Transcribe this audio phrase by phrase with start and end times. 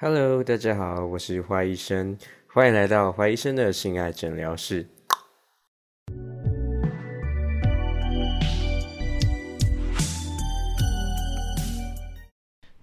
[0.00, 2.16] Hello，大家好，我是花医生，
[2.46, 4.86] 欢迎来到花医生的性爱诊疗室。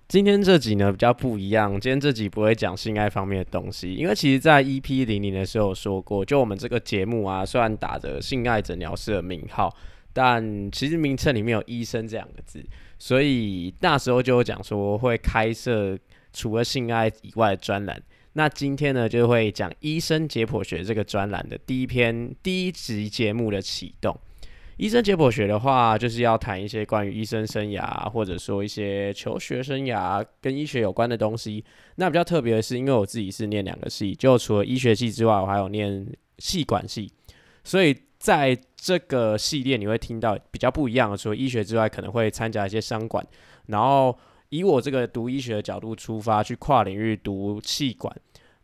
[0.09, 9.73] 今天这集呢比较不一样，今天这集不会讲性爱方面的东西，因为其实在 EP 零零的时候说过，就我们这个节目啊，虽然打着性爱诊疗室的名号，
[10.11, 12.61] 但其实名称里面有医生这两个字，
[12.99, 15.97] 所以那时候就有讲说会开设
[16.36, 17.99] 除了性爱以外的专栏。
[18.34, 24.16] 那今天呢，就会讲医生解剖学这个专栏的第一篇第一集节目的启动。
[24.77, 31.63] 医生解剖学的话，就是要谈一些关于医生生涯，或者说一些求学生涯跟医学有关的东西。
[31.95, 36.05] 那比较特别的是，因为我自己是念两个系，就除了医学系之外，我还有念
[36.40, 37.09] 系管系，
[37.63, 43.26] 所以在这个系列你会听到比较不一样的，除了医学之外，可能会参加一些商管，
[43.67, 44.17] 然后
[44.55, 48.15] 以我这个读医学的角度出发，去跨领域读气管。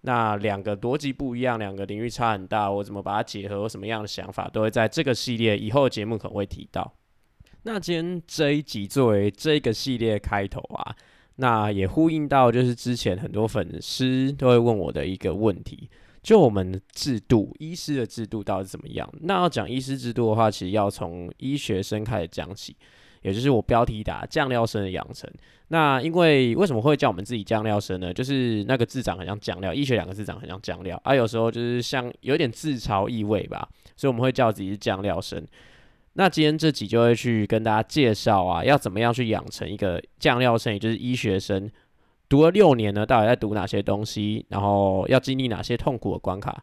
[0.03, 3.61] 那两个逻辑不一样，两个领域差很大，我怎么把它结合？
[3.61, 6.93] 我什么样的想法，都会在这个系列以后节目可能会提到。
[7.63, 10.95] 那今天这一集作为这个系列开头啊，
[11.35, 15.87] 那也呼应到就是之前很多粉丝都会问我的一个问题，
[16.23, 19.07] 就我们制度，医师的制度到底怎么样？
[19.21, 22.75] 那要讲医师制度的话，其实要从医学生开始讲起。
[23.21, 25.29] 也就是我标题打酱料生的养成。
[25.69, 28.13] 那因为为什么会叫我们自己酱料生呢？
[28.13, 35.41] 就是那个字长很像酱料，医学两个字长很像酱料，啊，有时候就是像有点自嘲意味吧，所以我们会叫自己是酱料生。
[36.13, 41.71] 那今天这集就会去跟大家介绍啊，要怎么样去养成一个酱料生，也就是医学生，
[42.27, 46.61] 读了六年呢，到底在读哪些东西，然后要经历哪些痛苦的关卡。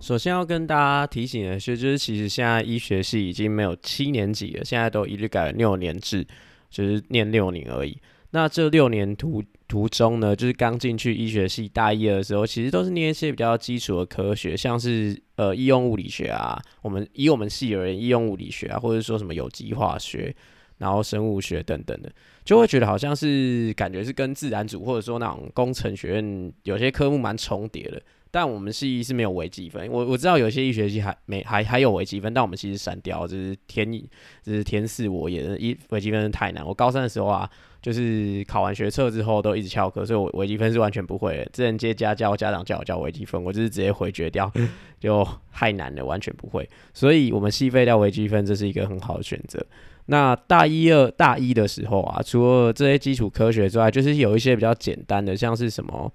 [0.00, 6.26] 首先要跟大家提醒的是，就是其实现在医学系已经没有七年级了，现在都一律改了六年制，
[6.70, 7.98] 就是念六年而已。
[8.30, 20.34] 那这六年途途中呢，就是刚进去医学系大一的时候，其实都是念一些比较基础的科学，像是呃医用物理学啊，我们以我们系而言，医用物理学啊，或者说什么有机化学，
[20.76, 22.12] 然后生物学等等的，
[22.44, 28.00] 就会觉得好像是感觉是跟自然组或者说那种工程学院有些科目蛮重叠的。
[28.30, 34.08] 但我们系是没有微积分，我我知道有些医学系还没还还有微积分，但我们其实删掉，就是天意，
[34.42, 36.66] 就是天赐我也一微积分太难。
[36.66, 37.48] 我高三的时候啊，
[37.80, 41.44] 就是考完学测之后都一直翘课，所以我微积分是完全不会的。
[41.46, 44.52] 之前接家教，家长叫我教微积分，我就是直接回绝掉，
[45.00, 46.68] 就太难了，完全不会。
[46.92, 49.64] 所以我们系废掉微积分，这是一个很好的选择。
[50.06, 56.12] 那大一、二大一的时候啊，除了这些基础科学之外，就是有一些比较简单的，像是什么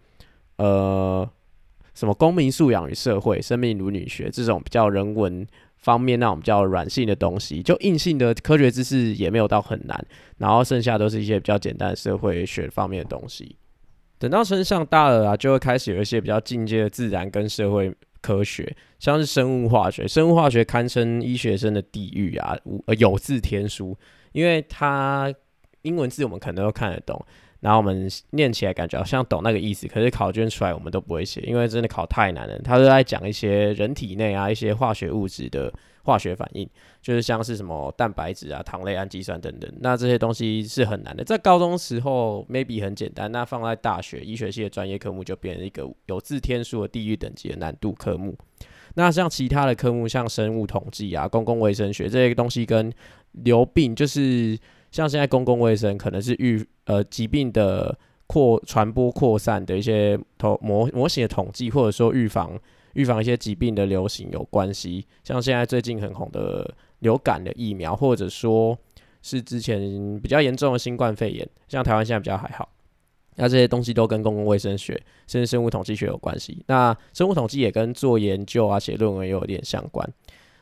[0.58, 1.28] 呃。
[1.94, 5.46] 什么公民素养与社会、生命伦理学这种比较人文
[5.78, 10.06] 方面那种比较软性的东西，就硬性的科学知识也没有到很难，
[10.38, 13.56] 然后剩下都是一些比较简单的社会学方面的东西。
[14.18, 20.08] 等到升上大二啊，就会开始有一些比较进阶的自然跟社会科学，像是生物化学。
[20.08, 23.98] 生物化学堪称医学生的地狱啊，呃有字天书，
[24.32, 25.34] 因为它
[25.82, 27.22] 英文字我们可能都看得懂。
[27.64, 32.60] 然后我们念起来感觉好像懂那个意思，可是考卷出来我们都不会写，因为真的考太难了。
[32.60, 35.72] 他都在讲一些人体内啊一些化学物质的
[36.04, 36.70] 化学反应，
[37.02, 39.74] 就是像是什么蛋白质啊、糖类、氨基酸等等。
[39.80, 48.38] 那这些东西是很难的，在高中时候 maybe 很简单，那放在大学医学系的专业科目就变成一个有字天书的地狱等级的难度科目。
[48.96, 52.92] 那像其他的科目，像生物统计啊、公共卫生学这些东西，跟
[53.32, 54.60] 流病就是。
[54.94, 62.58] 像现在公共卫生可能是预呃疾病的扩传播扩散的一些统模模型的统计，或者说预防
[62.94, 65.04] 预防一些疾病的流行有关系。
[65.24, 68.78] 像现在最近很红的流感的疫苗，或者说
[69.24, 72.70] 是之前比较严重的新冠肺炎，像台湾现在比较还好。
[73.36, 74.94] 那这些东西都跟公共卫生学
[75.26, 76.64] 甚至生物统计学有关系。
[76.68, 80.08] 那生物统计也跟做研究啊写论文也有点相关。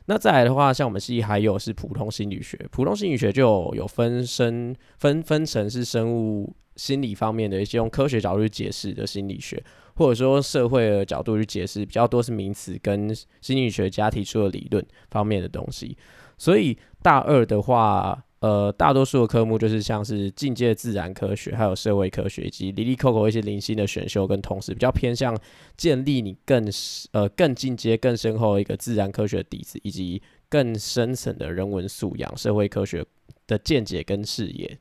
[0.06, 9.62] 那再来的话，像我们系还有是普通心理学，普通心理学就有分生分分成是生物心理方面的一些用科学角度去解释的心理学，
[9.94, 15.96] 或者说社会的角度去解释，比较多是名词跟心理学家提出的理论方面的东西。
[16.36, 18.24] 所以大二的话。
[18.42, 25.38] 呃，大多数的科目就是像是进阶自然科学，还有社会科学以及离离扣扣一些零星的选修，跟同时比较偏向
[25.76, 26.68] 建立你更
[27.12, 33.06] 呃更进阶、更深厚的一个自然科学底子，以及更深层的人文素养、社会科学
[33.46, 34.76] 的见解跟视野。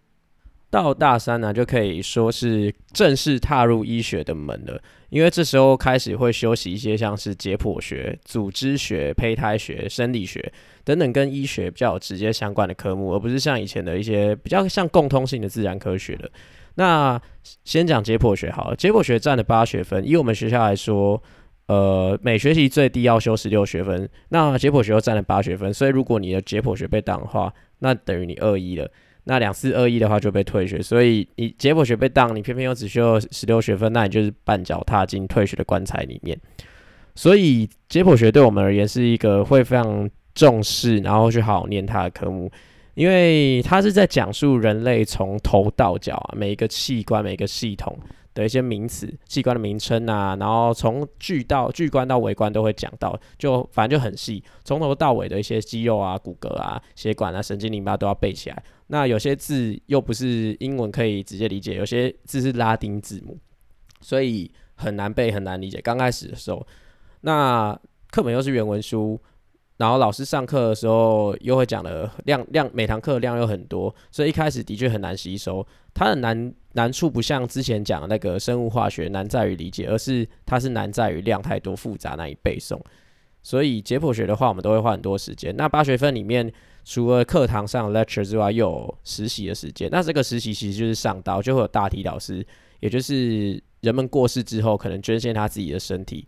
[0.71, 10.51] 到大三呢，就可以说是正式踏入医学的门了，因为这时候开始会修习一些像是解剖学、组织学、胚胎学、生理学
[10.85, 16.31] 等等跟医学比较有直接相关的科目，而不是像以前的一些比较像共通性的自然科学的。
[16.75, 17.21] 那
[17.65, 21.21] 先讲解剖学好了，解剖学占了八学分，以我们学校来说，
[21.65, 28.89] 呃，每学期最低要修十六学分，那解剖学又占了八学分，所以如果你的解剖学被挡的话，那等于你二一了。
[29.23, 36.37] 那两四二一的话就被退学，所以你解剖学被当，你偏偏又只需要十六学分，那你就是半脚踏进退学的棺材里面。
[37.13, 42.51] 所以解剖学对我们而言是一个会非常重视，然后去好好念它的科目，
[42.95, 47.97] 因为它是在讲述人类从头到脚啊每一个器官、每一个系统。
[48.33, 58.63] 的一些名词、器官的名称啊，然后从巨到巨观到微观都会讲到，就反正就很细，从头到尾的一些肌肉啊、骨骼啊、血管啊、神经淋巴都要背起来。
[58.87, 63.37] 那有些字又不是英文可以直接理解，有些字是拉丁字母，
[64.01, 65.79] 所以很难背、很难理解。
[65.81, 66.65] 刚开始的时候，
[67.21, 67.77] 那
[68.09, 69.21] 课本又是原文书。
[69.81, 75.65] 然后老师上课的时候又会讲的量量，每堂课量又很多，所以一开始的确很难吸收。
[75.91, 82.79] 它的难难处不像之前讲的那个生物化学难在于理解，而是它是难在于量太多复杂难以背诵。
[83.41, 85.51] 所以解剖学的话，我们都会花很多时间。
[85.57, 86.53] 那八学分里面，
[86.85, 89.89] 除了课堂上 lecture 之外，又有实习的时间。
[89.91, 92.45] 那这个实习其实就是上刀，就会有大体老师，
[92.81, 96.27] 也就是人们过世之后，可能捐献他自己的身体，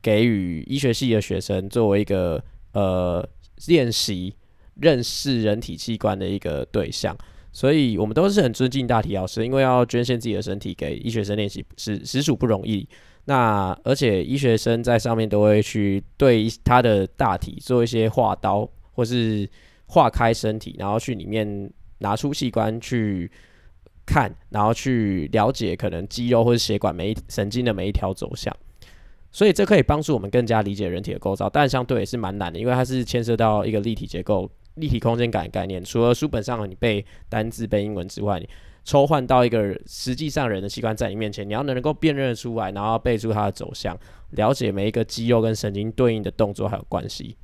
[0.00, 2.40] 给予医学系的学生作为一个。
[2.76, 3.26] 呃，
[3.68, 4.34] 练习
[4.74, 7.16] 认识人体器官的一个对象，
[7.50, 12.86] 所以我们都是很尊敬大体老师，因为要捐献自己的身体给医学生练习，是实属不容易。
[13.24, 19.48] 那而且医学生在上面都会去对他的大体做一些划刀，或是
[19.86, 23.30] 划开身体，然后去里面拿出器官去
[24.04, 28.54] 看，然后去了解可能肌肉或者血管每一神经的每一条走向。
[29.36, 35.84] 所以这可以帮助我们更加理解人体的构造，但相对也是蛮难的，因为它是牵涉到一个立体结构、立体空间感的概念。
[35.84, 38.48] 除了书本上你背单字、背英文之外，你
[38.82, 43.94] 抽换到一个实际上人的器官在你面前，你要能够辨认出来，然后背出它的走向，
[44.30, 47.36] 了解每一个肌肉跟神经对应的动作还有关系。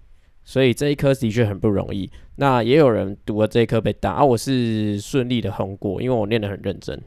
[0.44, 2.10] 所以这一科的确很不容易。
[2.36, 6.98] 那也有人读了这一科被打，而我是顺利的通过，因为我练得很认真。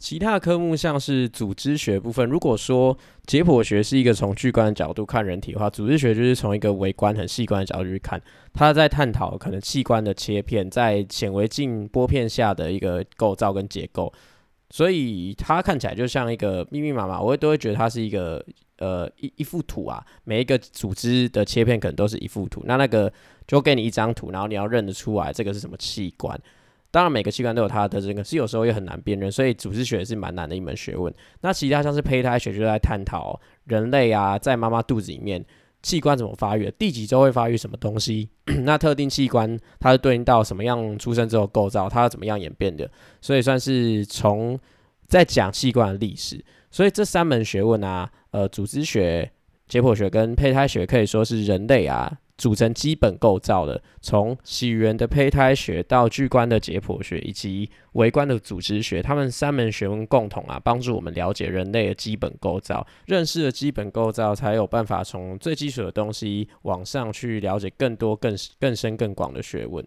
[0.00, 8.20] 其他科目像是组织学部分，如果说解剖学是一个从巨观的角度看人体的话，组织学就是从一个微观、很细观的角度去看，
[8.54, 14.10] 它在探讨可能器官的切片在显微镜玻片下的一个构造跟结构，
[14.70, 18.42] 所以它看起来就像一个密密麻麻，我都会觉得它是一个
[18.78, 23.12] 呃一一幅图啊，每一个组织的切片可能都是一幅图，那那个
[23.46, 26.40] 就给你一张图，然后你要认得出来这个是什么器官。
[26.90, 31.12] 当然，每个器官都有它的特征，可，是有时候也很难辨认，所以组织学是蛮难的一门学问。
[31.40, 35.44] 那其他像是胚胎学，就在探讨人类啊，在妈妈肚子里面
[35.82, 38.28] 器官怎么发育，第几周会发育什么东西，
[38.64, 42.90] 那特定器官它是对应到什么样出生之后构造，它怎么样演变的，
[43.20, 44.58] 所以算是从
[45.06, 46.44] 在讲器官的历史。
[46.72, 49.30] 所以这三门学问啊，呃，组织学、
[49.68, 52.18] 解剖学跟胚胎学，可以说是人类啊。
[52.40, 69.86] 组成基本构造的，从起源的胚胎学到巨观的解剖学以及微观的组织学，他们三门学问共同啊，帮助我们了解人类的基本构造，认识了基本构造，才有办法从最基础的东西往上去了解更多、更更深、更广的学问。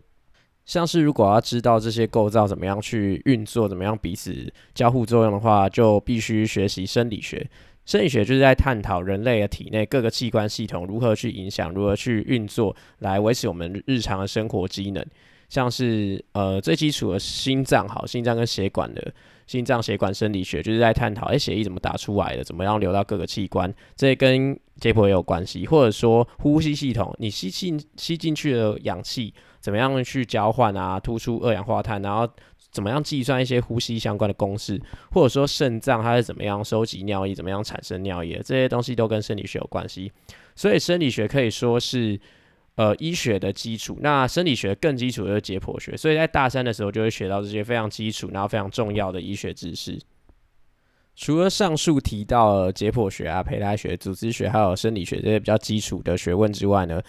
[0.66, 7.50] 像是如果要知道这些构造怎么样去运作，怎么样彼此交互作用的话，就必须学习生理学。
[7.86, 15.06] 生理学就是在探讨人类的体内各个器官系统如何去影响、如何去运作，来维持我们日常的生活机能。
[15.50, 19.14] 像是呃最基础的心脏，好，心脏跟血管的
[19.46, 25.68] 心脏血管生理学就是在探讨，哎，血液怎么打出来的，怎么样流到各个器官，这跟解剖也有关系。
[25.68, 32.28] 或者说呼吸系统，你吸进吸进去的氧气怎么样去交换啊，突出二氧化碳，然后。
[32.74, 40.12] 怎么样计算一些呼吸相关的公式，或者说肾脏它是怎么样收集尿液，怎么样产生尿液，这些东西都跟生理学有关系。
[40.56, 42.20] 所以生理学可以说是
[42.76, 44.00] 呃医学的基础。
[44.02, 50.00] 那生理学更基础的是解剖学，所以在大三的时候就会学到这些非常基础，然后非常重要的医学知识。
[51.16, 57.00] 除了上述提到解剖学啊、胚胎学、组织学，还有生理学这些比较基础的学问之外呢，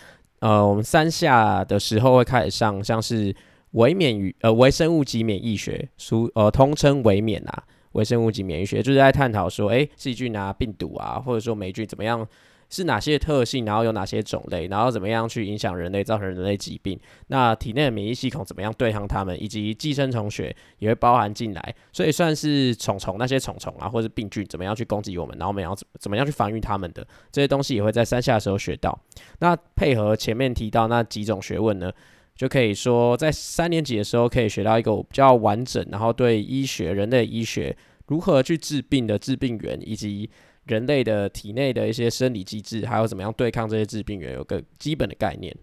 [0.41, 3.35] 呃，我们三下的时候会开始上像是。
[3.75, 7.63] 微免于呃微生物及免疫学，俗呃通称微免啊，
[7.93, 12.27] 微生物及免疫学就是在探讨说，哎，细菌啊、病毒啊，或者说霉菌怎么样，
[12.71, 28.97] 是哪些特性，然后有哪些种类，然后怎么样去影响人类，造成人类疾病，那体内的免疫系统怎么样对抗它们，以及寄生虫学也会包含进来，所以算是虫虫那些虫虫啊，或者病菌怎么样去攻击我们，然后我们要怎怎么样去防御它们的这些东西，也会在三下的时候学到。
[29.41, 31.93] 那配合前面提到那几种学问呢？
[32.37, 37.77] 就可以说在三年级的时候可以学到一个比较完整，然后对医学、人类医学
[38.07, 40.29] 如何去治病的致病源，以及
[40.65, 45.55] 人类的体内的一些生理机制，还有怎么样对抗这些致病源，有个基本的概念。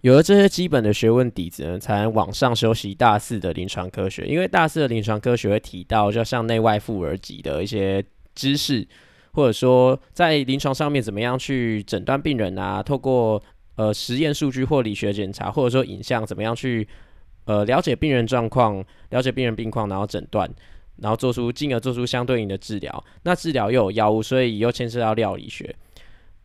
[0.00, 4.26] 有了这些基本的学问底子呢，才能往上修习大四的临床科学。
[4.26, 8.04] 因为大四的临床科学会提到，就像内外妇儿级的一些
[8.34, 8.84] 知识，
[9.32, 13.40] 或者说在临床上面怎么样去诊断病人啊，透过
[13.76, 16.86] 呃实验数据或理学检查，或者说影像怎么样去
[17.44, 20.50] 呃了解病人状况，了解病人病况，然后诊断，
[20.96, 23.04] 然后做出进而做出相对应的治疗。
[23.22, 25.74] 那治疗又有药物，所以又牵涉到料理学。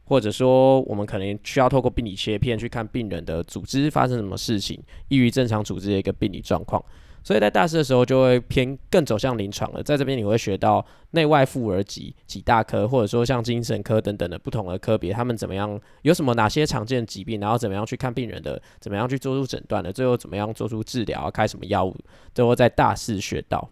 [0.09, 6.81] 或者说，我们可能需要透过病理切片去看病人的组织发生什么事情，异于正常组织的一个病理状况。
[7.27, 9.83] 所以在大四的时候，就会偏更走向临床了。
[9.83, 21.93] 在这边你会学到内外妇儿几几大科，或者说像精神科等等的不同的科别，他们怎么样，有什么哪些常见疾病，然后怎么样去看病人的，怎么样去做出诊断的，最后怎么样做出治疗，开什么药物，
[22.33, 23.69] 都会在大四学到。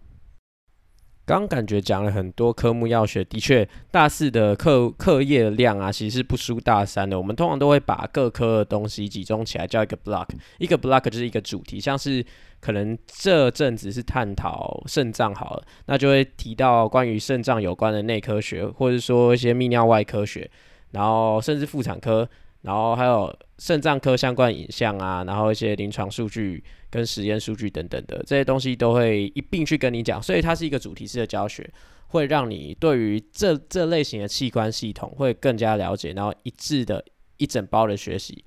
[1.26, 7.18] 刚感觉讲了很多科目要学，的确大四的课课业量啊，其实是不输大三的。
[7.18, 10.28] 我们通常都会把各科的东西集中起来，叫一个 block，
[10.60, 12.24] 一个 block 就是一个主题，像是
[12.60, 20.50] 可能这阵子是探讨肾脏好了，那就会提到关于肾脏有关的内科学，或者说一些泌尿外科学，
[20.92, 22.30] 然后甚至妇产科。
[22.66, 31.72] 然后还有肾脏科相关影像啊，然后一些临床数据跟实验数据等等的这些东西都会一并去跟你讲，所以它是一个主题式的教学，
[32.08, 37.06] 会让你对于这这类型的器官系统会更加了解，然后一致的
[37.38, 38.44] 一整包的学习。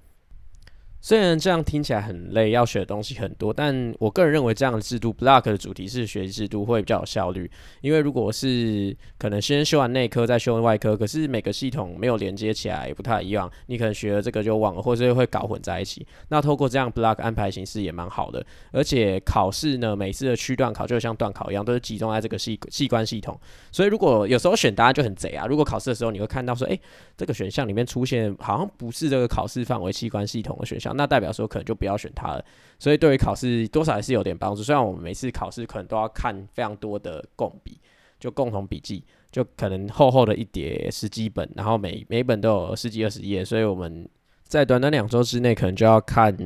[1.01, 7.49] 虽然这样听起来很累，要学的东西很多，但我个人认为这样的制度，block 的主题式学习制度会比较有效率。
[7.81, 16.05] 因为如果是可能先修完内科再修外科，可是每个系统没有连接起来，也不太一样，你可能学了这个就忘了，或者会搞混在一起。
[16.31, 23.39] 那透过这样 block 安排形式也蛮好的，而且考试呢，每次的区段考就像段考一样，都是集中在这个系器官系统。
[23.71, 26.79] 所以如果有时候选答案就很贼啊，如果考试的时候你会看到说，诶，
[27.17, 30.88] 这个选项里面出现好像不是这个考试范围器官系统的选项。
[30.97, 32.45] 那代表说可能就不要选它了，
[32.79, 34.63] 所以对于考试多少还是有点帮助。
[34.63, 37.81] 虽然我们每次考试可能都要看非常多的共笔，
[38.19, 44.09] 就共同笔记，就可能厚厚的一叠十几本，然后每每本都有十几二十页，所以我们
[44.45, 46.37] 在短短两周之内可能就要看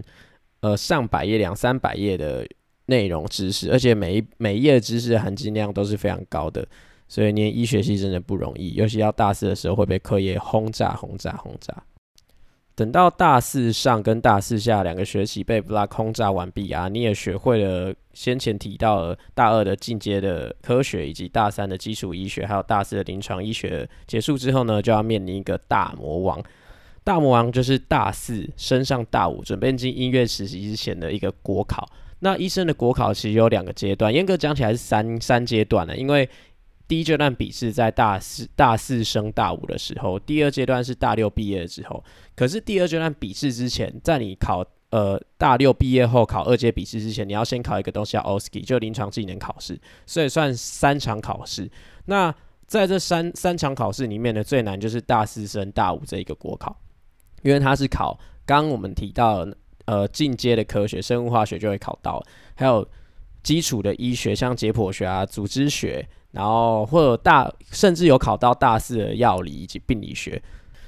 [0.61, 2.47] 呃上百页、两三百页的
[2.87, 6.67] 内容知识，而且每一每一页知识的含金量都是非常高的，
[7.09, 11.75] 所以念医学系真的不容易，尤其要大四的时候会被课业轰炸、轰炸、轰炸。
[12.75, 26.43] 等到大四上跟大四下两个学期被 block 轰炸完毕啊，你也学会了先前提到的大二的进阶的科学，以及大三的基础医学，还有大四的临床医学结束之后呢，就要面临一个大魔王。
[27.05, 31.87] 大魔王就是大四升上大五，准备进音乐实习之前的一个国考。
[32.21, 36.29] 那医生的国考其实有两个阶段，严格讲起来是三三阶段的，因为
[36.93, 42.05] 第一阶段笔试在大四大四升大五的时候，第二阶段是大六毕业之后。
[42.37, 51.67] 可是第二阶段笔试之前，在你考呃大六毕业后考二阶笔试之前，你要先考一个东西叫 OSKI，就临床技能考试，所以算三场考试。
[52.05, 52.31] 那
[52.67, 56.79] 在这三三场考试里面呢，最难就是大四升大五这一个国考，
[57.41, 59.49] 因为它是考刚刚我们提到
[59.87, 62.23] 呃进阶的科学，生物化学就会考到，
[62.55, 62.87] 还有
[63.43, 66.07] 基础的医学，像解剖学啊、组织学。
[66.33, 70.43] 然后或者大甚至有考到大四的药理以及病理学，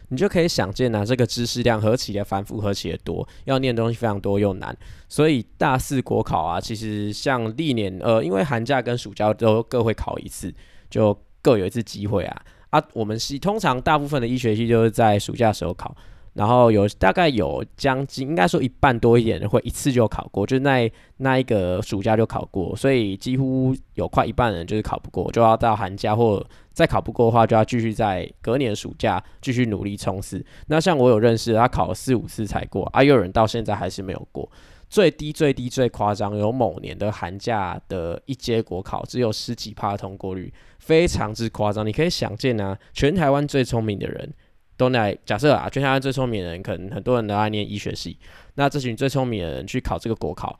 [0.08, 4.76] 你就可以想见啊，这个知识量何其的繁复，何其的多，要念的东西非常多又难。
[5.08, 10.52] 所以大四国考啊，其实像历年呃，因为寒假跟暑假都各会考一次，
[10.90, 12.82] 就各有一次机会啊啊。
[12.92, 15.96] 我们系通常大部分的医学系就是在暑假时候考。
[16.34, 30.44] 然后有大概有将近，应该说一半多一点人会一次就考过，就是那那一个暑假就考过，所以几乎有快一半人就是考不过，就要到寒假或再考不过的话，就要继续在隔年暑假继续努力冲刺。
[30.66, 34.50] 那像我有认识，他考了四五次才过，啊，有人到现在还是没有过。
[34.90, 41.84] 最低最低最夸张，有某年的寒假的一阶国考只有十几趴通过率，非常之夸张。
[41.86, 44.32] 你可以想见啊，全台湾最聪明的人。
[44.76, 48.18] 都来假设啊，全台湾最聪明的人，可能很多人都爱念医学系。
[48.54, 50.58] 那这群最聪明的人去考这个国考，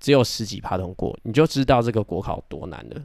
[0.00, 3.02] 只有十几趴通过，你就知道这个国考多难了。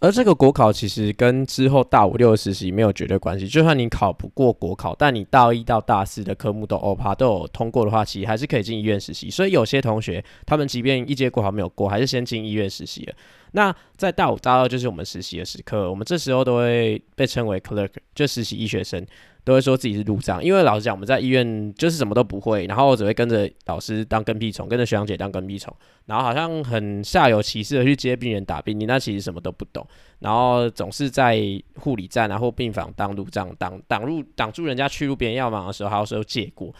[0.00, 3.48] 而这个国考其实跟之后大五六的实习没有绝对关系。
[3.48, 9.30] 就算你考不过国考，但你大一到大四的科目都 O 趴都有通过的话，其实还是可以进医院实习。
[9.30, 13.14] 所以有些同学他们即便一阶国考没有过，还是先进医院实习了。
[13.54, 19.04] 那在大五、大二就是我们实习的时刻，我们这时候都会被称为 clerk，就实习医学生。
[19.46, 25.70] 都会说自己是路障，因为老实讲，我们在医院就是什么都不会，然后只会跟着老师当跟屁虫，跟着学长姐当跟屁虫，
[26.06, 29.86] 然后好像很下有其事的去接病人打病历，那其实什么都不懂，
[30.20, 31.38] 然后总是在
[31.76, 36.74] 护理站啊或病房当路障，挡挡路挡住人家去路别人要忙的时候，还有时候借过。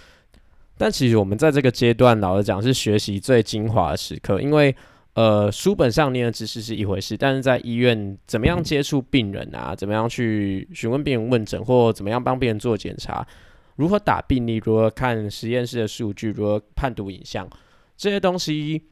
[0.78, 4.74] 但其实我们在这个阶段，老实讲是学习最精华的时刻，因为。
[5.14, 9.72] 呃，书本上念的知识是一回事，但是在医院怎么样接触病人啊？
[9.72, 13.24] 怎么样去询问病人问诊，或怎么样帮病人做检查？
[13.76, 14.56] 如何打病历？
[14.56, 16.32] 如何看实验室的数据？
[16.32, 17.48] 如何判读影像？
[17.96, 18.82] 这些东西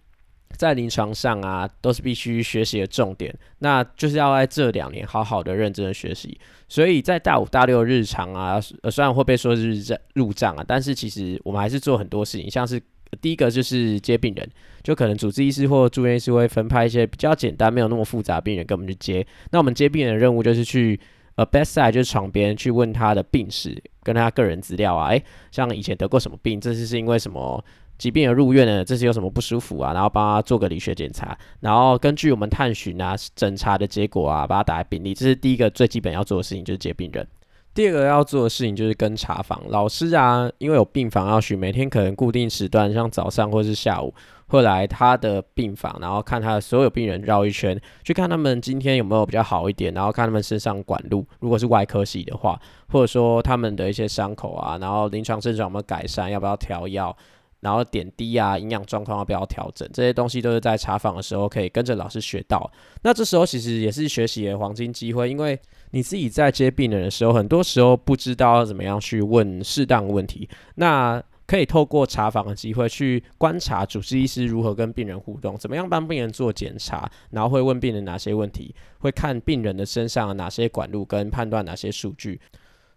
[0.56, 3.36] 在临床上啊，都是必须学习的重点。
[3.58, 6.38] 那就是要在这两年好好的认真的学习。
[6.68, 12.80] 所以在大五、大六日常啊，虽然会被说是入账啊，但是其实我们还是做很多事情，像是。
[13.20, 14.48] 第一个就是接病人，
[14.82, 19.24] 就可能主治医师或住院医师会分派一些比较简单、没有那么复杂病人跟我们去接。
[19.50, 20.98] 那我们接病人的任务就是去
[21.34, 27.62] 呃 bedside 就是床边去问他的病史，跟他个人资料啊，诶，像以前得过什么病，这次是因为什么
[27.98, 37.26] 疾病而入院的，这次有什么不舒服啊，然后帮他做个理学检查，然后根据我们探寻啊诊查的结果啊，把它打在病历，这是第一个最基本要做的事情，就是接病人。
[37.74, 44.12] 第二个要做的事情就是跟查房老师啊，因为有病房要巡，每天可能固定时段，像早上或是下午，
[44.48, 52.60] 会来他的病房，然后看他的所有病人绕一圈，去看他们今天有没有比较好一点，然后看他们身上管路，如果是外科系的话，
[52.90, 57.16] 或者说他们的一些伤口啊，然后临床症状有没有改善，要不要调药。
[57.62, 59.88] 然后点滴啊，营养状况要不要调整？
[59.92, 62.70] 这些东西都是在查房的时候可以跟着老师学到。
[63.02, 65.58] 那这时候其实也是学习的黄金机会，因为
[65.92, 70.48] 你自己在接病人的时候，很多时候不知道要怎么样去问适当问题。
[70.74, 82.40] 那可以透过查房的机会去观察主治医师如何跟病人互动，怎么样帮病人做检查，然后会问病人哪些问题，会看病人的身上哪些管路，跟判断哪些数据。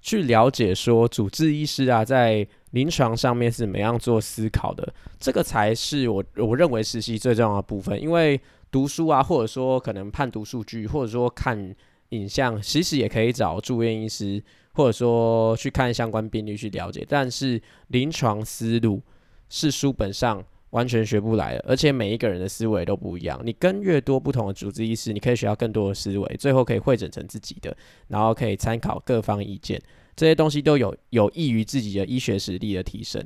[0.06, 8.00] 去了解说主治医师啊，在临床上面是怎么样做思考的，这个才是我我认为实习最重要的部分。
[8.00, 11.76] 因为读书啊，或者说可能判读数据，或者说看
[12.10, 14.40] 影像，其实也可以找住院医师，
[14.74, 17.04] 或者说去看相关病例去了解。
[17.10, 19.02] 但是临床思路
[19.50, 23.40] 是书本上完全学不来的，而且每一个人的思维都不一样。
[23.46, 27.76] 你跟越多不同的主治医师，你可以学到更多的思维，最后可以汇整成自己的，
[28.10, 29.82] 然后可以参考各方意见。
[30.18, 33.24] 这些东西都有有益于自己的医学实力的提升。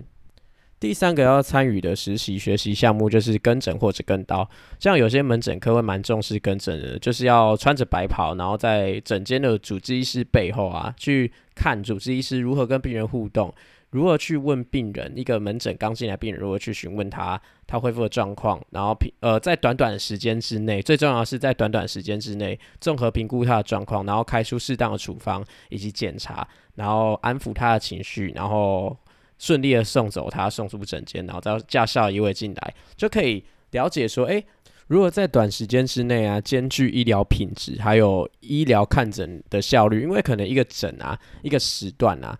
[0.79, 4.47] 第三个要参与的实习学习项目就是跟诊或者跟刀，
[4.79, 13.53] 像有些门诊科会蛮重视跟诊的，就是要穿着白袍，然后在诊间的主治医师背后啊，去看主治医师如何跟病人互动。
[13.91, 15.11] 如何去问病人？
[15.15, 18.63] 一个门诊刚进来病人，如何去询问他他恢复的状况？
[18.69, 28.95] 然后评呃，在短短的时间之内，最重要的是在短短时间之内综合评估他的状况，然后开出适当的处方以及检查，然后安抚他的情绪，然后
[29.39, 34.45] 顺利的送走他，送出诊间，然后再驾校一位进来，就可以了解说，诶，
[34.85, 42.37] 如果在短时间之内啊，兼具医疗品质还有医疗看诊的效率，因为可能一个诊啊，一个时段啊。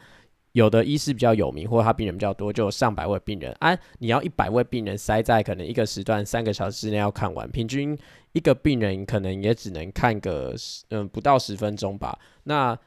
[0.53, 3.77] 有的医师比较有名，或者他病人比较多，就有上百位病人啊。
[3.99, 7.97] 你要一百位病人塞在可能一个时段三个小时之内要看完，平均
[8.33, 10.55] 一个病人可能也只能看个
[10.89, 12.17] 嗯不到十分钟吧。
[12.43, 12.77] 那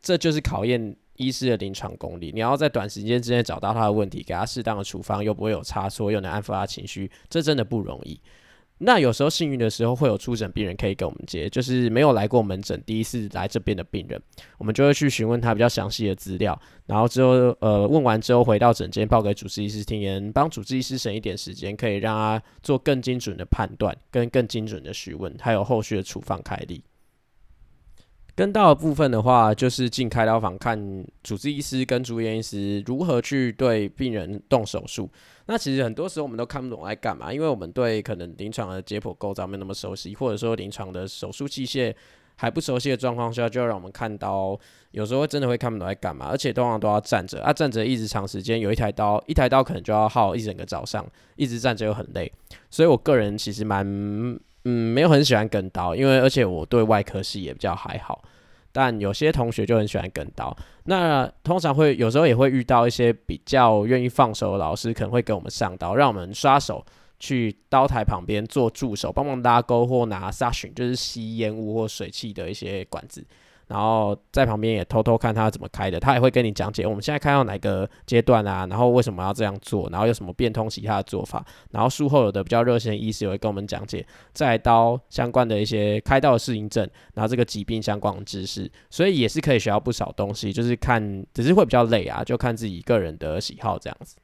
[0.00, 2.32] 这就是考验医师的临床功力。
[2.34, 8.20] 你要在短时间之内找到他的问题，给他适当的处方，又不会有差错，又能安抚他情绪，这真的不容易。
[8.84, 14.20] 那有时候幸运的时候会有出诊病人可以给我们接，就是没有来过门诊，第一次来这边的病人，
[14.58, 26.82] 我们就会去询问他比较详细的资料，然后之后呃问完之后回到诊间报给主治医师听，言帮主治医师省一点时间，可以让他做更精准的判断跟更精准的询问，还有后续的处方开立。
[28.34, 35.10] 跟到的部分的话，就是进开刀房看主治医师跟住院医师如何去对病人动手术。
[35.46, 41.94] 那其实很多时候我们都看不懂在干嘛，因为我们对可能临床的解剖构造没那么熟悉，或者说临床的手术器械
[42.36, 44.58] 还不熟悉的状况下，就让我们看刀，
[44.92, 51.04] 有时候真的会看不懂在干嘛，而且通常都要站着啊，站着一直长时间，有一台刀，一台刀可能就要耗一整个早上，
[51.36, 52.32] 一直站着又很累，
[52.70, 53.84] 所以我个人其实蛮
[54.64, 58.22] 嗯没有很喜欢跟刀，因为而且我对外科系也比较还好。
[58.74, 66.82] 但有些同学就很喜欢跟刀，那通常会有时候也会遇到一些比较愿意放手的老师，可能会给我们上刀，让我们刷手
[67.20, 73.22] 去刀台旁边做助手，帮忙拉钩或拿沙巡，就是吸烟雾或水汽的一些管子。
[73.68, 94.16] 然后在旁边也偷偷看他怎么开的，他也会跟你讲解我们现在开到哪个阶段啊，然后为什么要这样做，然后有什么变通其他的做法，然后术后有的比较热心的医师也会跟我们讲解再刀相关的一些开刀的适应症，然后这个疾病相关的知识，所以也是可以学到不少东西，就是看只是会比较累啊，就看自己个人的喜好这样子。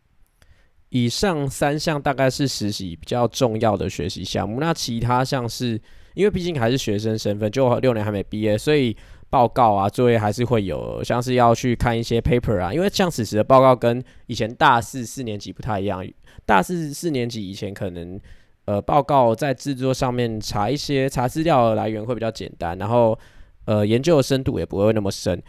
[0.90, 5.80] 以上三项大概是实习比较重要的学习项目，那其他像是
[6.14, 8.94] 因为毕竟还是学生身份，就六年还没毕业，所以。
[9.30, 16.06] 报告啊，作业还是会有，像是要去看一些 paper 啊，因为像此时的报告跟以前大四四年级不太一样。
[16.46, 18.18] 大四四年级以前可能，
[18.64, 23.18] 呃，报告在制作上面查一些查资料的来源会比较简单，然后
[23.66, 25.42] 呃，研究的深度也不会那么深，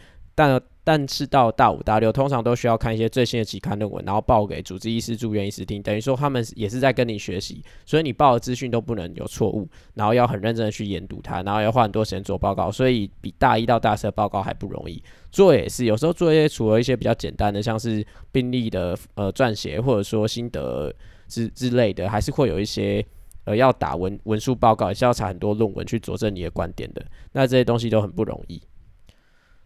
[0.48, 0.62] 但。
[0.82, 5.80] 但是到大五、大六，通常都需要看一些最新的期刊论文，然后报给主治医师、住院医师听。
[5.80, 12.72] 等于说他们也是在跟你学习，所以你报的资讯都不能有错误，然后要很认真的去研读它，然后要花很多时间做报告。
[12.72, 15.00] 所以比大一到大四的报告还不容易
[15.30, 20.92] 做，也是有时候做一些除了一些比较简单的，像是病例的呃撰写，或者说心得
[21.28, 23.04] 之之类的，还是会有一些
[23.44, 27.04] 呃要打文文书报告，也是要查很多论文去佐证你的观点的。
[27.32, 28.60] 那这些东西都很不容易。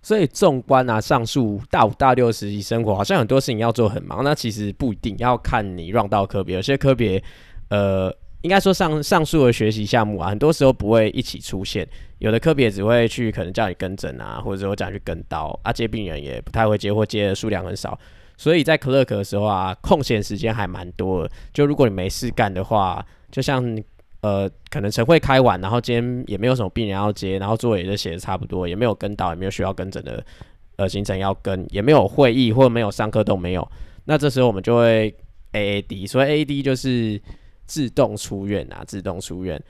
[0.04, 4.22] 所以纵观啊，上述大五、大六实习生活，好像很多事情要做很忙。
[4.22, 7.20] 那其实不一定要看你让到科别，有些科别，
[7.70, 11.88] 呃，应该说上上述的学习项目啊，很多时候不会一起出现。
[12.18, 17.98] 有的科别只会去可能叫你跟诊啊，或者说叫你去跟刀啊，接病人也不太会接，或接的数量很少。
[18.36, 21.26] 所以在 clerk 的时候啊，空闲时间还蛮多。
[21.54, 23.82] 就如果你没事干的话，就像。
[24.24, 30.24] 呃，可能晨会开完，然后今天也没有什么病人要接，然后作业都写的差不多，也没有跟到，也没有需要跟诊的
[30.76, 33.70] 呃行程要跟，也没有会议或没有上课都没有。
[34.06, 35.14] 那这时候我们就会
[35.52, 37.20] A A D，所以 A A D 就是
[37.66, 39.62] 自动出院啊，自动出院，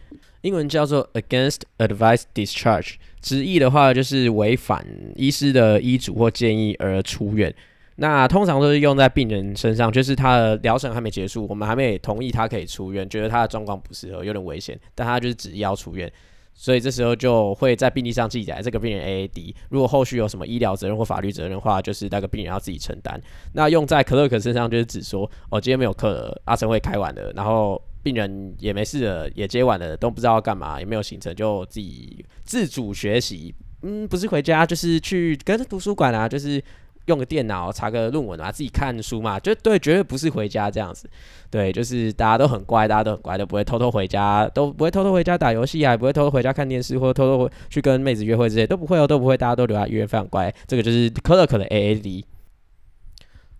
[0.43, 4.87] 英文叫做 Against Advice Discharge，直译的话就是违反
[5.17, 7.53] 医师的医嘱或建议而出院。
[7.96, 16.12] 那通常都是用在病人身上，就是他的疗程还没结束，我们还没同意他可以出院，觉得他的状况不适合，有点危险，但他就是执意要出院，
[16.54, 23.20] 所以这时候就会在病历上记载这个病人 AAD，如果后续有什么医疗责任或法律责任的话，就是那个病人要自己承担。
[23.52, 36.61] 那用在可乐可身上就是指说，哦，今天没有课了，阿成会开完了，然后病人也没事了，也接完了，都不知道要干嘛，也没有行程，就自己自主学习，嗯，不是回家就是去跟图书馆啊，就是。
[37.07, 41.09] 用个电脑查个论文啊，自己看书嘛，就对，绝对不是回家这样子。
[41.51, 50.53] 对，就是大家都很乖，大家都很乖，都不会偷偷回家，都不会偷偷回家打游戏啊，也不会偷偷回家看电视，或者偷偷去跟妹子约会这些都不会哦，都不会，大家都留在医院非常乖。
[50.67, 52.25] 这个就是可乐可的 A A D。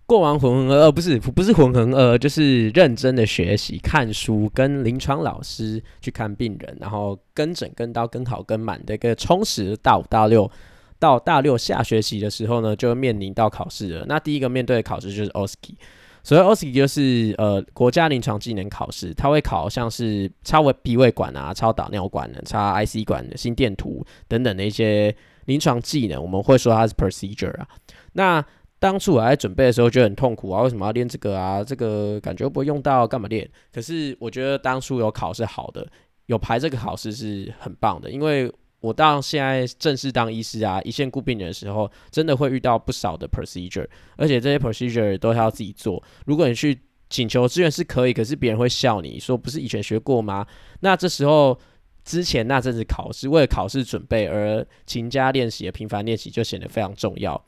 [0.07, 10.49] 过完浑浑噩噩，不是不是浑浑噩噩，就是认真的学习看书，跟临床老师去看病人，然后跟诊跟刀跟好跟满的一个充实大五大六。
[10.97, 14.05] 到大六下学期的时候呢，就面临到考试了。
[14.07, 15.75] 那第一个面对的考试就是 OSCE，
[16.23, 27.67] 所谓 OSCE 就是呃国家临床技能考试，它会考像是超胃鼻胃管啊、超导尿管的、超 IC 管的、心电图等等的一些临床技能，我们会说它是 procedure 啊。
[28.13, 28.43] 那
[28.79, 31.63] 当初我在准备的时候就很痛苦啊，为什么要练这个啊？
[31.63, 33.49] 这个感觉不会用到，干嘛练？
[33.73, 35.85] 可是我觉得当初有考是好的，
[36.27, 38.49] 有排这个考试是很棒的，因为。
[38.85, 46.01] 我到现在正式当医师啊，一线顾病人的时候，真的会遇到不少的 procedure，而且这些 procedure 都要自己做。
[46.27, 50.45] 如果你去请求支援是可以，可是别人会笑你说不是以前学过吗？
[50.81, 51.57] 那这时候
[52.03, 57.43] 之前那阵子考试为了考试准备而勤加练习、频繁练习就显得非常重要。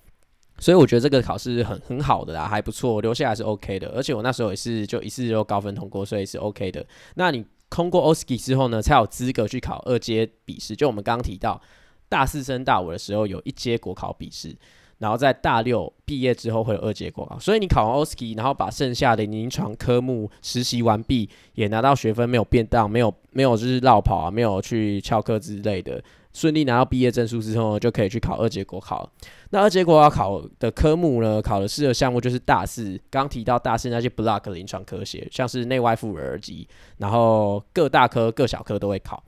[0.57, 3.89] 所以我觉得这个考试很很好的啦，还不错，留下来是 OK 的。
[3.89, 6.83] 而且我那时候也是就一次就高分通过，所以是 OK 的。
[7.13, 7.45] 那你？
[7.69, 10.75] 通过 OSKI 之后呢，才有资格去考二阶笔试。
[10.75, 11.61] 就我们刚刚提到，
[12.09, 14.55] 大四升大五的时候有一阶国考笔试，
[14.99, 17.37] 然后在大六毕业之后会有二阶国考。
[17.37, 26.01] 所以你考完 OSKI，然后把剩下的临床科目实习完毕，也拿到学分，没有变档，没有没有就是绕跑啊，没有去翘课之类的。
[26.33, 29.09] 顺利拿到毕业证书之后，就可以去考二阶国考。
[29.49, 39.23] 那二阶国考考的科目呢，考的是的项目就是大四，刚提到大四那些 block 临床科学，像是内外妇儿及，然后各大科各小科都会考。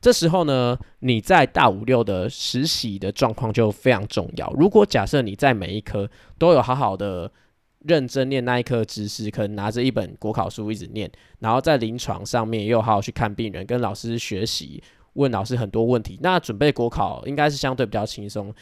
[0.00, 4.50] 这时候呢，你在大五六的实习的状况就非常重要。
[4.58, 6.08] 如果假设你在每一科
[6.38, 7.30] 都有好好的
[7.80, 14.82] 认真念那一科知识，可能拿着一本国考书一直念，然后在临床上面又好好去看病人，跟老师学习。
[15.14, 18.54] 问老师很多问题，那准备国考应该是相对比较轻松。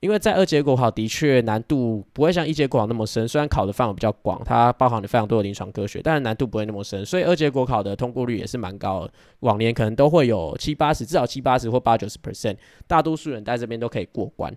[0.00, 9.12] 因为在二阶国考的确难度不会像一阶国考那么深，虽然考的范围比较广，它包含了非常多的临床科学，但是难度不会那么深，所以二阶国考的通过率也是蛮高的。
[9.40, 14.56] 往年可能都会有七八十，至少七八十或八九十 percent，大多数人在这边都可以过关。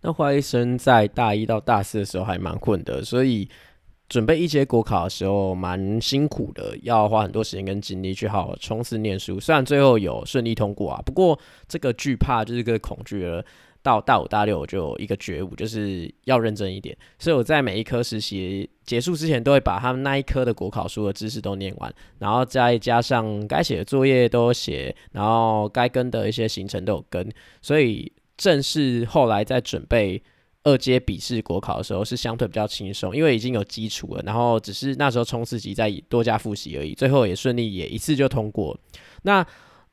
[0.00, 3.46] 那华医生在大一到大四的时候还蛮困的，所以
[4.08, 9.38] 准备一阶国考的时候蛮辛苦的，要花很多时间跟精力去好好冲刺念书。
[9.38, 13.44] 虽然最后有顺利通过啊，不过这个惧怕就是个恐惧了。
[13.80, 16.94] 到大五大六我就有一个觉悟，就是要认真一点。
[17.18, 27.26] 所以我在每一科实习结束之前，都会把他们那一科的国考书的知识都念完，然后再加上该写的作业都写，然后该跟的一些行程都有跟。
[27.62, 30.20] 所以正是后来在准备
[30.68, 38.78] 二阶笔试国考的时候，是相对比较轻松，因为已经有基础了，然后只是那时候冲刺级再多加复习而已，最后也顺利也一次就通过。
[39.22, 39.44] 那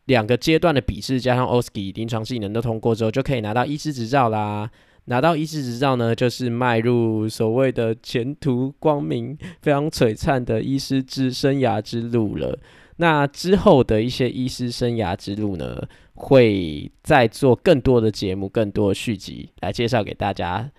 [0.05, 4.69] 两个阶段的笔试加上 OSCE 临床技能都通过之后，就可以拿到医师执照啦。
[5.07, 12.57] 拿到医师执照呢，就是迈入所谓的前途光明、非常璀璨的医师之生涯之路了。
[12.97, 15.79] 那之后的一些医师生涯之路呢，
[16.15, 20.69] 会再做更多的节目、更多的续集来介绍给大家。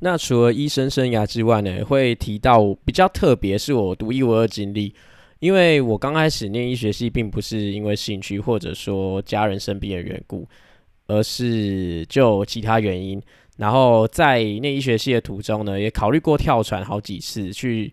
[0.00, 4.94] 那除了医生生涯之外呢，会提到比较特别，是我独一无二经历。
[5.40, 10.46] 因为我刚开始念医学系，并不是因为兴趣或者说家人生病的缘故，
[11.06, 13.20] 而是就其他原因。
[13.56, 17.92] 然后在念医学系的途中呢，也考虑过跳船好几次去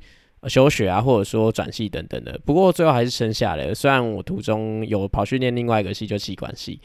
[0.50, 2.40] 休学啊，或者说转系等等的。
[2.46, 3.76] 不过最后还是生下来了。
[3.76, 6.82] 虽然我途中有跑去念另外一个系，就气管系。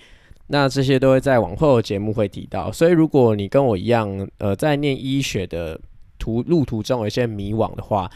[0.49, 2.71] 那这些都会在往后的节目会提到。
[2.71, 5.81] 所以如果你跟我一样，呃，在念医学的
[6.19, 8.09] 途路途中有一些迷惘的话，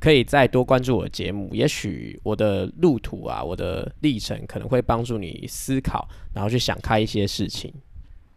[0.00, 7.72] 可以再多关注我的节目，也许我的路途啊，我的历程可能会帮助你思考，然后去想开一些事情。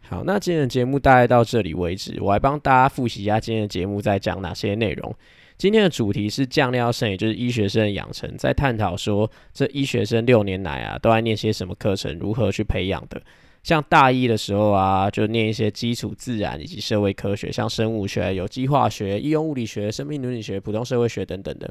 [0.00, 5.14] 好，那今天的节目大概到这里为止，我来帮大家复习一下今天的节目在讲哪些内容。
[5.58, 13.20] 今天的主题是酱料生，也就是医学生的养成，在探讨说这医学生六年来啊，都在念些什么课程，如何去培养的。
[13.64, 21.68] 像大一的时候啊，就念一些基础自然以及社会科学，像生物学、有机化学、应用物理学、生命伦理学、普通社会学等等的。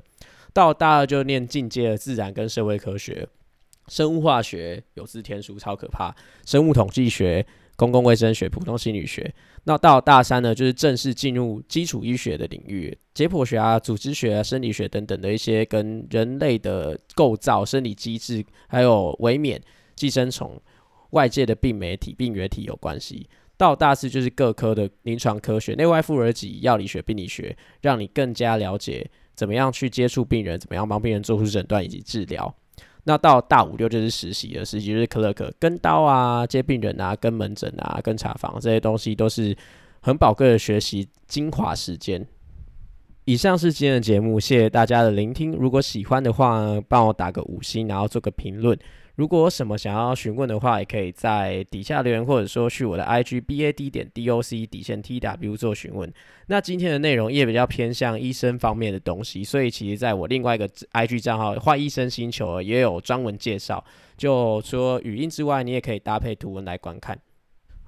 [0.52, 3.26] 到大二就念进阶的自然跟社会科学，
[3.88, 6.14] 生物化学有字天书超可怕，
[6.46, 7.46] 生物统计学、
[7.78, 9.34] 公共卫生学、普通心理学。
[9.64, 19.62] 那到大三呢，就是正式进入基础医学的领域，解剖学啊、组织学啊、生理学等等的一些跟人类的构造、生理机制，还有微免
[19.96, 20.62] 寄生虫。
[21.12, 23.30] 外界的病媒体、病原体有关系。
[23.56, 32.54] 到大四就是各科的临床科学、内外妇儿及药理学、病理学，让你更加了解怎么样去接触病人，怎么样帮病人做出诊断以及治疗。
[33.08, 39.56] 那到大五六就是实习了，实习就是 clerk 跟刀啊、接病人啊、跟门诊啊、跟查房这些东西，都是
[40.02, 42.28] 很宝贵的学习精华时间。
[43.24, 45.54] 以上是今天的节目，谢谢大家的聆听。
[45.54, 48.78] 如果喜欢的话，帮我打个五星，然后做个评论。
[49.18, 56.14] 如果有什么想要询问的话，也可以在底下留言，或者说去我的 IG B A D 点 D O C 底线 T W 做询问。
[56.46, 63.84] 那今天的内容也比较偏向医生方面的东西，所以其实在我另外一个 IG 账号“坏医生星球”也有专门介绍。
[64.16, 67.20] 就说语音之外，你也可以搭配图文来观看。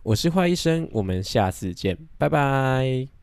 [0.02, 3.19] 我是坏医生，我们下次见，拜拜。